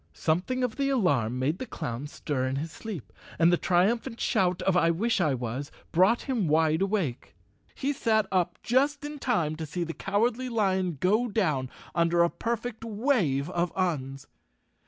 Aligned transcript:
Something 0.15 0.63
of 0.63 0.77
the 0.77 0.89
alarm 0.89 1.37
made 1.37 1.59
the 1.59 1.67
clown 1.67 2.07
stir 2.07 2.47
in 2.47 2.55
his 2.55 2.71
sleep, 2.71 3.13
and 3.37 3.53
the 3.53 3.55
triumphant 3.55 4.19
shout 4.19 4.63
of 4.63 4.75
I 4.75 4.89
wish 4.89 5.21
I 5.21 5.35
was 5.35 5.69
brought 5.91 6.23
him 6.23 6.47
wide 6.47 6.81
awake. 6.81 7.35
He 7.75 7.93
sat 7.93 8.25
up 8.31 8.57
just 8.63 9.05
in 9.05 9.19
time 9.19 9.55
to 9.57 9.65
see 9.67 9.83
the 9.83 9.93
Cowardly 9.93 10.49
Lion 10.49 10.97
go 10.99 11.27
down 11.27 11.69
under 11.93 12.23
a 12.23 12.31
perfect 12.31 12.83
wave 12.83 13.47
of 13.51 13.71
Uns. 13.77 14.25